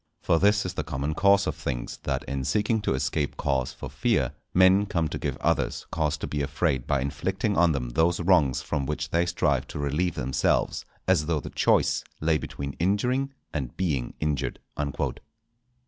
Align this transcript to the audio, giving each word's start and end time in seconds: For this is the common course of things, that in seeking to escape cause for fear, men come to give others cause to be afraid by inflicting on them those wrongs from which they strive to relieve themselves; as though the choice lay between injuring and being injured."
For 0.19 0.39
this 0.39 0.65
is 0.65 0.73
the 0.73 0.83
common 0.83 1.13
course 1.13 1.45
of 1.45 1.55
things, 1.55 1.97
that 2.05 2.23
in 2.23 2.43
seeking 2.43 2.81
to 2.81 2.95
escape 2.95 3.37
cause 3.37 3.71
for 3.71 3.87
fear, 3.87 4.31
men 4.51 4.87
come 4.87 5.07
to 5.09 5.19
give 5.19 5.37
others 5.37 5.85
cause 5.91 6.17
to 6.17 6.25
be 6.27 6.41
afraid 6.41 6.87
by 6.87 7.01
inflicting 7.01 7.55
on 7.55 7.71
them 7.73 7.89
those 7.91 8.19
wrongs 8.19 8.63
from 8.63 8.87
which 8.87 9.11
they 9.11 9.27
strive 9.27 9.67
to 9.67 9.77
relieve 9.77 10.15
themselves; 10.15 10.85
as 11.07 11.27
though 11.27 11.39
the 11.39 11.51
choice 11.51 12.03
lay 12.19 12.39
between 12.39 12.73
injuring 12.79 13.31
and 13.53 13.77
being 13.77 14.15
injured." 14.19 14.57